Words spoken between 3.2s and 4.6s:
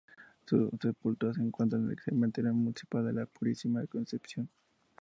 Purísima Concepción.